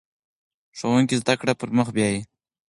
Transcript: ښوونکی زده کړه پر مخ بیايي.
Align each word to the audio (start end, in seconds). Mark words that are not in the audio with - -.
ښوونکی 0.77 1.15
زده 1.21 1.33
کړه 1.39 1.53
پر 1.59 1.69
مخ 1.77 1.87
بیايي. 1.95 2.21